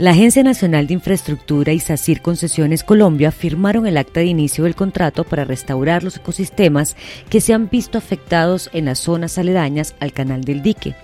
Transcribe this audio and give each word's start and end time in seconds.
La 0.00 0.12
Agencia 0.12 0.42
Nacional 0.42 0.86
de 0.86 0.94
Infraestructura 0.94 1.74
y 1.74 1.78
SACIR 1.78 2.22
Concesiones 2.22 2.84
Colombia 2.84 3.30
firmaron 3.30 3.86
el 3.86 3.98
acta 3.98 4.20
de 4.20 4.26
inicio 4.26 4.64
del 4.64 4.74
contrato 4.74 5.24
para 5.24 5.44
restaurar 5.44 6.02
los 6.02 6.16
ecosistemas 6.16 6.96
que 7.28 7.42
se 7.42 7.52
han 7.52 7.68
visto 7.68 7.98
afectados 7.98 8.70
en 8.72 8.86
las 8.86 8.98
zonas 8.98 9.36
aledañas 9.36 9.94
al 10.00 10.14
Canal 10.14 10.42
del 10.42 10.62
Dique, 10.62 10.94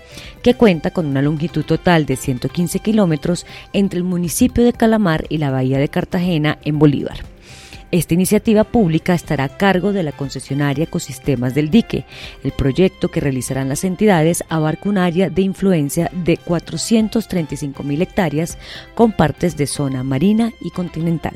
que 0.41 0.55
cuenta 0.55 0.89
con 0.89 1.05
una 1.05 1.21
longitud 1.21 1.63
total 1.63 2.07
de 2.07 2.15
115 2.15 2.79
kilómetros 2.79 3.45
entre 3.71 3.99
el 3.99 4.03
municipio 4.03 4.63
de 4.63 4.73
Calamar 4.73 5.25
y 5.29 5.37
la 5.37 5.51
bahía 5.51 5.77
de 5.77 5.89
Cartagena 5.89 6.57
en 6.63 6.79
Bolívar. 6.79 7.36
Esta 7.89 8.13
iniciativa 8.13 8.65
pública 8.65 9.13
estará 9.13 9.45
a 9.45 9.57
cargo 9.57 9.93
de 9.93 10.03
la 10.03 10.11
concesionaria 10.11 10.83
Ecosistemas 10.83 11.55
del 11.55 11.69
Dique. 11.69 12.05
El 12.43 12.51
proyecto 12.51 13.09
que 13.09 13.21
realizarán 13.21 13.69
las 13.69 13.85
entidades 13.85 14.43
abarca 14.49 14.89
un 14.89 14.97
área 14.97 15.29
de 15.29 15.41
influencia 15.41 16.11
de 16.13 16.35
435 16.37 17.83
mil 17.83 18.01
hectáreas 18.01 18.57
con 18.93 19.13
partes 19.13 19.55
de 19.55 19.67
zona 19.67 20.03
marina 20.03 20.51
y 20.59 20.71
continental. 20.71 21.35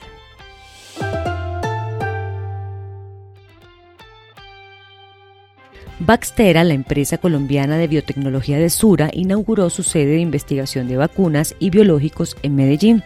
Baxtera, 5.99 6.63
la 6.63 6.73
empresa 6.73 7.19
colombiana 7.19 7.77
de 7.77 7.87
biotecnología 7.87 8.57
de 8.57 8.71
Sura, 8.71 9.11
inauguró 9.13 9.69
su 9.69 9.83
sede 9.83 10.13
de 10.13 10.19
investigación 10.19 10.87
de 10.87 10.97
vacunas 10.97 11.55
y 11.59 11.69
biológicos 11.69 12.37
en 12.41 12.55
Medellín. 12.55 13.03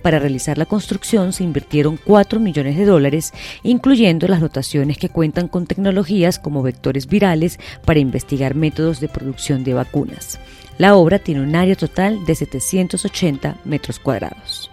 Para 0.00 0.18
realizar 0.18 0.56
la 0.56 0.64
construcción 0.64 1.34
se 1.34 1.44
invirtieron 1.44 1.98
4 2.02 2.40
millones 2.40 2.78
de 2.78 2.86
dólares, 2.86 3.34
incluyendo 3.62 4.28
las 4.28 4.40
dotaciones 4.40 4.96
que 4.96 5.10
cuentan 5.10 5.48
con 5.48 5.66
tecnologías 5.66 6.38
como 6.38 6.62
vectores 6.62 7.06
virales 7.06 7.58
para 7.84 8.00
investigar 8.00 8.54
métodos 8.54 8.98
de 9.00 9.08
producción 9.08 9.62
de 9.62 9.74
vacunas. 9.74 10.40
La 10.78 10.94
obra 10.94 11.18
tiene 11.18 11.42
un 11.42 11.54
área 11.54 11.76
total 11.76 12.24
de 12.24 12.34
780 12.34 13.58
metros 13.64 13.98
cuadrados. 13.98 14.70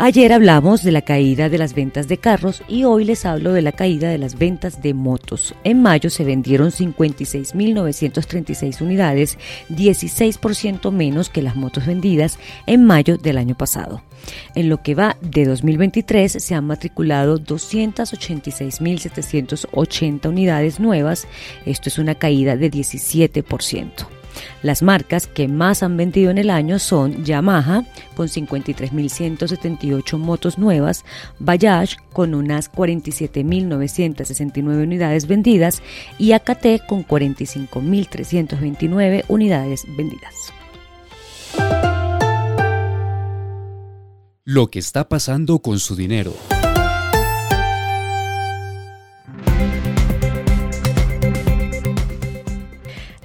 Ayer 0.00 0.32
hablamos 0.32 0.84
de 0.84 0.92
la 0.92 1.02
caída 1.02 1.48
de 1.48 1.58
las 1.58 1.74
ventas 1.74 2.06
de 2.06 2.18
carros 2.18 2.62
y 2.68 2.84
hoy 2.84 3.04
les 3.04 3.26
hablo 3.26 3.52
de 3.52 3.62
la 3.62 3.72
caída 3.72 4.08
de 4.08 4.18
las 4.18 4.38
ventas 4.38 4.80
de 4.80 4.94
motos. 4.94 5.56
En 5.64 5.82
mayo 5.82 6.08
se 6.08 6.22
vendieron 6.22 6.70
56.936 6.70 8.80
unidades, 8.80 9.38
16% 9.70 10.92
menos 10.92 11.30
que 11.30 11.42
las 11.42 11.56
motos 11.56 11.86
vendidas 11.86 12.38
en 12.66 12.84
mayo 12.84 13.18
del 13.18 13.38
año 13.38 13.56
pasado. 13.56 14.04
En 14.54 14.68
lo 14.68 14.84
que 14.84 14.94
va 14.94 15.16
de 15.20 15.46
2023 15.46 16.30
se 16.30 16.54
han 16.54 16.68
matriculado 16.68 17.40
286.780 17.40 20.28
unidades 20.28 20.78
nuevas, 20.78 21.26
esto 21.66 21.88
es 21.88 21.98
una 21.98 22.14
caída 22.14 22.56
de 22.56 22.70
17%. 22.70 24.17
Las 24.62 24.82
marcas 24.82 25.26
que 25.26 25.48
más 25.48 25.82
han 25.82 25.96
vendido 25.96 26.30
en 26.30 26.36
el 26.38 26.50
año 26.50 26.78
son 26.78 27.24
Yamaha 27.24 27.82
con 28.16 28.28
53.178 28.28 30.18
motos 30.18 30.58
nuevas, 30.58 31.04
Bajaj 31.38 31.96
con 32.12 32.34
unas 32.34 32.70
47.969 32.72 34.82
unidades 34.82 35.26
vendidas 35.26 35.82
y 36.18 36.32
AKT 36.32 36.86
con 36.86 37.06
45.329 37.06 39.24
unidades 39.28 39.84
vendidas. 39.96 40.52
Lo 44.44 44.70
que 44.70 44.78
está 44.78 45.08
pasando 45.08 45.58
con 45.58 45.78
su 45.78 45.94
dinero. 45.94 46.32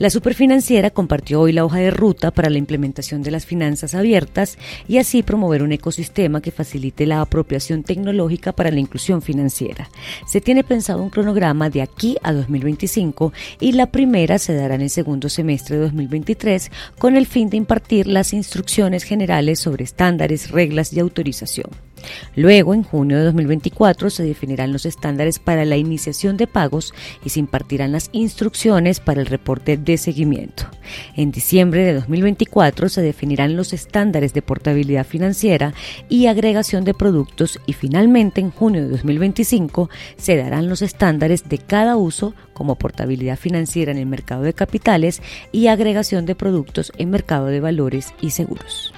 La 0.04 0.10
superfinanciera 0.10 0.90
compartió 0.90 1.40
hoy 1.40 1.54
la 1.54 1.64
hoja 1.64 1.78
de 1.78 1.90
ruta 1.90 2.32
para 2.32 2.50
la 2.50 2.58
implementación 2.58 3.24
de 3.24 3.32
las 3.32 3.46
finanzas 3.46 3.96
abiertas 3.96 4.58
y 4.86 4.98
así 4.98 5.24
promover 5.24 5.64
un 5.64 5.72
ecosistema 5.72 6.42
que 6.42 6.52
facilite 6.52 7.06
la 7.06 7.22
apropiación 7.22 7.84
tecnológica 7.84 8.52
para 8.52 8.70
la 8.70 8.82
inclusión 8.82 9.22
financiera. 9.22 9.90
Se 10.28 10.42
tiene 10.42 10.66
pensado 10.66 11.02
un 11.02 11.10
cronograma 11.10 11.70
de 11.70 11.82
aquí 11.82 12.18
a 12.22 12.34
2025 12.34 13.32
y 13.62 13.72
la 13.72 13.92
primera 13.92 14.40
se 14.40 14.54
dará 14.54 14.76
en 14.76 14.82
el 14.82 14.90
segundo 14.90 15.30
semestre 15.30 15.78
de 15.78 15.84
2023 15.84 16.70
con 17.00 17.16
el 17.16 17.26
fin 17.26 17.50
de 17.50 17.56
impartir 17.56 18.06
las 18.06 18.34
instrucciones 18.34 19.04
generales 19.04 19.62
sobre 19.62 19.86
estándares, 19.86 20.52
reglas 20.52 20.92
y 20.92 21.00
autorización. 21.00 21.93
Luego, 22.36 22.74
en 22.74 22.84
junio 22.84 23.18
de 23.18 23.26
2024, 23.26 24.10
se 24.10 24.24
definirán 24.24 24.74
los 24.74 24.86
estándares 24.86 25.40
para 25.40 25.66
la 25.66 25.78
iniciación 25.78 26.38
de 26.38 26.48
pagos 26.48 26.94
y 27.24 27.30
se 27.30 27.40
impartirán 27.40 27.92
las 27.92 28.10
instrucciones 28.12 29.00
para 29.00 29.22
el 29.22 29.28
reporte 29.28 29.78
de 29.78 29.98
seguimiento. 29.98 30.66
En 31.16 31.32
diciembre 31.32 31.84
de 31.84 31.94
2024 31.94 32.90
se 32.90 33.02
definirán 33.02 33.56
los 33.56 33.74
estándares 33.74 34.34
de 34.34 34.42
portabilidad 34.42 35.06
financiera 35.06 35.74
y 36.10 36.28
agregación 36.28 36.84
de 36.84 36.94
productos 36.94 37.60
y 37.66 37.74
finalmente 37.74 38.42
en 38.42 38.52
junio 38.52 38.82
de 38.82 38.90
2025 38.90 39.90
se 40.18 40.38
darán 40.38 40.70
los 40.70 40.82
estándares 40.82 41.48
de 41.50 41.58
cada 41.58 41.96
uso 41.96 42.34
como 42.54 42.76
portabilidad 42.76 43.38
financiera 43.38 43.92
en 43.92 43.98
el 43.98 44.06
mercado 44.06 44.44
de 44.44 44.54
capitales 44.54 45.22
y 45.52 45.68
agregación 45.68 46.26
de 46.26 46.36
productos 46.36 46.92
en 46.98 47.10
mercado 47.10 47.48
de 47.48 47.60
valores 47.60 48.14
y 48.22 48.32
seguros. 48.32 48.94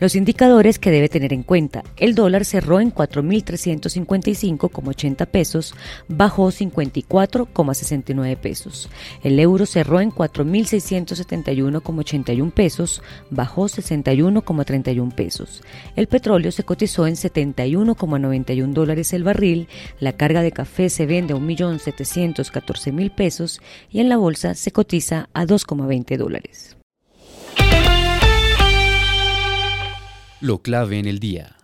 Los 0.00 0.16
indicadores 0.16 0.78
que 0.78 0.90
debe 0.90 1.10
tener 1.10 1.34
en 1.34 1.42
cuenta. 1.42 1.84
El 1.98 2.14
dólar 2.14 2.46
cerró 2.46 2.80
en 2.80 2.90
4.355,80 2.90 5.26
pesos, 5.26 5.74
bajó 6.08 6.50
54,69 6.50 8.38
pesos. 8.38 8.88
El 9.22 9.38
euro 9.38 9.66
cerró 9.66 10.00
en 10.00 10.10
4.671,81 10.10 12.50
pesos, 12.50 13.02
bajó 13.28 13.64
61,31 13.64 15.14
pesos. 15.14 15.62
El 15.96 16.06
petróleo 16.06 16.50
se 16.50 16.64
cotizó 16.64 17.06
en 17.06 17.16
71,91 17.16 18.72
dólares 18.72 19.12
el 19.12 19.22
barril. 19.22 19.68
La 19.98 20.14
carga 20.14 20.40
de 20.40 20.52
café 20.52 20.88
se 20.88 21.04
vende 21.04 21.34
a 21.34 21.36
1.714.000 21.36 23.14
pesos 23.14 23.60
y 23.90 24.00
en 24.00 24.08
la 24.08 24.16
bolsa 24.16 24.54
se 24.54 24.72
cotiza 24.72 25.28
a 25.34 25.44
2,20 25.44 26.16
dólares. 26.16 26.79
Lo 30.40 30.62
clave 30.62 30.98
en 30.98 31.06
el 31.06 31.18
día. 31.18 31.59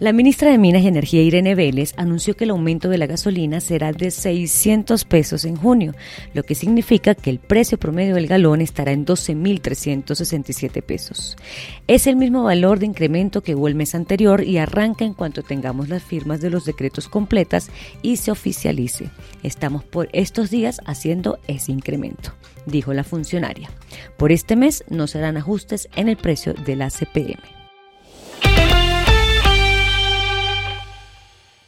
La 0.00 0.12
ministra 0.12 0.52
de 0.52 0.58
Minas 0.58 0.82
y 0.82 0.86
Energía, 0.86 1.22
Irene 1.22 1.56
Vélez, 1.56 1.92
anunció 1.96 2.36
que 2.36 2.44
el 2.44 2.50
aumento 2.50 2.88
de 2.88 2.98
la 2.98 3.08
gasolina 3.08 3.58
será 3.58 3.90
de 3.90 4.12
600 4.12 5.04
pesos 5.04 5.44
en 5.44 5.56
junio, 5.56 5.92
lo 6.34 6.44
que 6.44 6.54
significa 6.54 7.16
que 7.16 7.30
el 7.30 7.40
precio 7.40 7.78
promedio 7.78 8.14
del 8.14 8.28
galón 8.28 8.60
estará 8.60 8.92
en 8.92 9.04
12.367 9.04 10.82
pesos. 10.84 11.36
Es 11.88 12.06
el 12.06 12.14
mismo 12.14 12.44
valor 12.44 12.78
de 12.78 12.86
incremento 12.86 13.42
que 13.42 13.56
hubo 13.56 13.66
el 13.66 13.74
mes 13.74 13.96
anterior 13.96 14.44
y 14.44 14.58
arranca 14.58 15.04
en 15.04 15.14
cuanto 15.14 15.42
tengamos 15.42 15.88
las 15.88 16.04
firmas 16.04 16.40
de 16.40 16.50
los 16.50 16.64
decretos 16.64 17.08
completas 17.08 17.68
y 18.00 18.18
se 18.18 18.30
oficialice. 18.30 19.10
Estamos 19.42 19.82
por 19.82 20.08
estos 20.12 20.48
días 20.48 20.80
haciendo 20.86 21.40
ese 21.48 21.72
incremento, 21.72 22.34
dijo 22.66 22.94
la 22.94 23.02
funcionaria. 23.02 23.68
Por 24.16 24.30
este 24.30 24.54
mes 24.54 24.84
no 24.88 25.08
serán 25.08 25.36
ajustes 25.36 25.88
en 25.96 26.08
el 26.08 26.16
precio 26.16 26.54
de 26.54 26.76
la 26.76 26.88
CPM. 26.88 27.57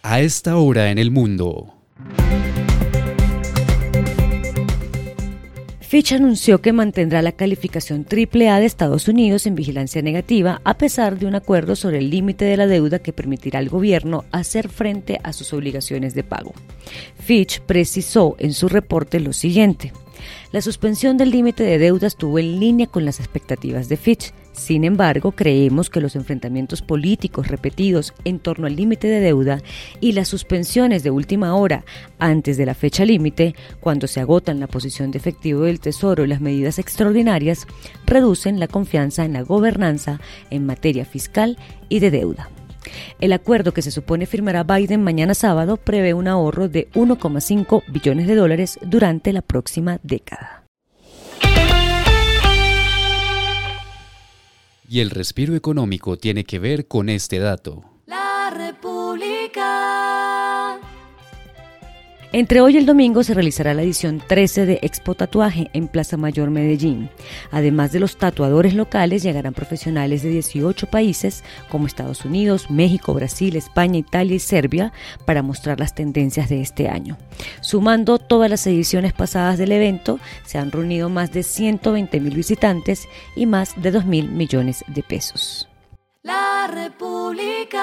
A 0.02 0.20
esta 0.20 0.56
hora 0.56 0.91
en 0.91 0.99
el 0.99 1.11
mundo. 1.11 1.75
Fitch 5.81 6.12
anunció 6.12 6.62
que 6.62 6.73
mantendrá 6.73 7.20
la 7.20 7.32
calificación 7.32 8.06
AAA 8.11 8.61
de 8.61 8.67
Estados 8.67 9.08
Unidos 9.08 9.47
en 9.47 9.56
vigilancia 9.56 10.00
negativa 10.00 10.62
a 10.64 10.79
pesar 10.79 11.19
de 11.19 11.26
un 11.26 11.35
acuerdo 11.35 11.76
sobre 11.76 11.99
el 11.99 12.08
límite 12.08 12.47
de 12.47 12.56
la 12.56 12.67
deuda 12.67 13.00
que 13.00 13.12
permitirá 13.12 13.58
al 13.58 13.69
gobierno 13.69 14.25
hacer 14.31 14.70
frente 14.70 15.20
a 15.23 15.35
sus 15.35 15.52
obligaciones 15.52 16.14
de 16.14 16.25
pago. 16.25 16.55
Fitch 17.19 17.61
precisó 17.61 18.37
en 18.38 18.55
su 18.55 18.69
reporte 18.69 19.20
lo 19.20 19.35
siguiente. 19.35 19.93
La 20.52 20.61
suspensión 20.61 21.17
del 21.17 21.31
límite 21.31 21.62
de 21.62 21.78
deuda 21.78 22.06
estuvo 22.06 22.38
en 22.38 22.61
línea 22.61 22.87
con 22.87 23.05
las 23.05 23.20
expectativas 23.20 23.88
de 23.88 23.96
Fitch 23.96 24.32
Sin 24.52 24.84
embargo, 24.84 25.32
creemos 25.32 25.90
que 25.90 26.00
los 26.00 26.17
enfrentamientos 26.17 26.82
políticos 26.82 27.49
repetidos 27.49 28.12
en 28.25 28.38
torno 28.38 28.67
al 28.67 28.76
límite 28.76 29.08
de 29.08 29.20
deuda 29.20 29.62
y 30.00 30.12
las 30.12 30.28
suspensiones 30.28 31.02
de 31.02 31.11
última 31.11 31.55
hora 31.55 31.84
antes 32.19 32.56
de 32.56 32.67
la 32.67 32.75
fecha 32.75 33.05
límite, 33.05 33.55
cuando 33.81 34.06
se 34.06 34.20
agotan 34.20 34.61
la 34.61 34.67
posición 34.67 35.11
de 35.11 35.19
efectivo 35.19 35.62
del 35.62 35.81
Tesoro 35.81 36.25
y 36.25 36.28
las 36.28 36.40
medidas 36.40 36.78
extraordinarias, 36.78 37.67
reducen 38.06 38.61
la 38.61 38.69
confianza 38.69 39.25
en 39.25 39.32
la 39.32 39.43
gobernanza 39.43 40.20
en 40.50 40.67
materia 40.67 41.05
fiscal 41.05 41.56
y 41.88 42.00
de 42.00 42.11
deuda. 42.11 42.50
El 43.20 43.32
acuerdo 43.32 43.72
que 43.72 43.82
se 43.82 43.90
supone 43.90 44.26
firmará 44.26 44.64
Biden 44.64 45.02
mañana 45.02 45.34
sábado 45.34 45.76
prevé 45.76 46.14
un 46.14 46.28
ahorro 46.28 46.69
de 46.69 46.88
1,5 46.92 47.82
billones 47.88 48.26
de 48.26 48.34
dólares 48.34 48.78
durante 48.82 49.32
la 49.32 49.42
próxima 49.42 49.98
década. 50.02 50.64
Y 54.88 55.00
el 55.00 55.10
respiro 55.10 55.54
económico 55.54 56.16
tiene 56.16 56.44
que 56.44 56.58
ver 56.58 56.88
con 56.88 57.08
este 57.08 57.38
dato. 57.38 57.89
Entre 62.32 62.61
hoy 62.61 62.75
y 62.75 62.77
el 62.77 62.87
domingo 62.87 63.25
se 63.25 63.35
realizará 63.35 63.75
la 63.75 63.82
edición 63.82 64.23
13 64.25 64.65
de 64.65 64.79
Expo 64.82 65.17
Tatuaje 65.17 65.69
en 65.73 65.88
Plaza 65.88 66.17
Mayor 66.17 66.50
Medellín. 66.50 67.11
Además 67.50 67.91
de 67.91 67.99
los 67.99 68.19
tatuadores 68.19 68.73
locales, 68.73 69.25
llegarán 69.25 69.53
profesionales 69.53 70.23
de 70.23 70.29
18 70.29 70.87
países 70.87 71.43
como 71.71 71.88
Estados 71.88 72.25
Unidos, 72.25 72.71
México, 72.71 73.15
Brasil, 73.15 73.56
España, 73.56 73.99
Italia 73.99 74.37
y 74.37 74.38
Serbia 74.38 74.93
para 75.27 75.43
mostrar 75.43 75.81
las 75.81 75.97
tendencias 75.97 76.49
de 76.49 76.61
este 76.61 76.88
año. 76.88 77.19
Sumando 77.62 78.21
todas 78.21 78.49
las 78.49 78.65
ediciones 78.65 79.12
pasadas 79.12 79.59
del 79.59 79.73
evento, 79.73 80.21
se 80.44 80.59
han 80.59 80.71
reunido 80.71 81.09
más 81.09 81.32
de 81.32 81.43
120 81.43 82.21
mil 82.21 82.37
visitantes 82.37 83.09
y 83.35 83.47
más 83.47 83.75
de 83.82 83.91
2 83.91 84.05
mil 84.05 84.31
millones 84.31 84.85
de 84.87 85.03
pesos. 85.03 85.69
La 86.23 86.69
República. 86.73 87.81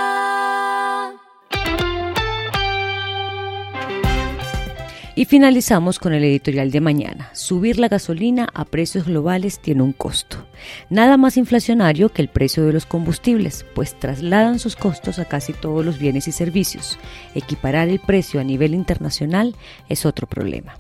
Y 5.18 5.25
finalizamos 5.25 5.98
con 5.98 6.14
el 6.14 6.24
editorial 6.24 6.69
de 6.69 6.80
mañana. 6.80 7.31
Subir 7.34 7.80
la 7.80 7.88
gasolina 7.88 8.50
a 8.54 8.66
precios 8.66 9.08
globales 9.08 9.58
tiene 9.58 9.81
un 9.81 9.92
costo. 9.92 10.46
Nada 10.92 11.18
más 11.18 11.38
inflacionario 11.38 12.10
que 12.10 12.22
el 12.22 12.28
precio 12.28 12.68
de 12.68 12.72
los 12.72 12.86
combustibles, 12.86 13.66
pues 13.74 14.00
trasladan 14.00 14.60
sus 14.60 14.75
costos 14.75 15.18
a 15.18 15.25
casi 15.25 15.54
todos 15.54 15.84
los 15.84 15.98
bienes 15.98 16.28
y 16.28 16.31
servicios. 16.31 17.00
Equiparar 17.34 17.90
el 17.90 17.98
precio 17.98 18.40
a 18.40 18.44
nivel 18.44 18.75
internacional 18.75 19.56
es 19.90 20.06
otro 20.06 20.28
problema. 20.28 20.78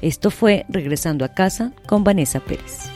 Esto 0.00 0.30
fue 0.30 0.64
Regresando 0.70 1.26
a 1.26 1.34
casa 1.34 1.72
con 1.86 2.02
Vanessa 2.02 2.40
Pérez. 2.40 2.88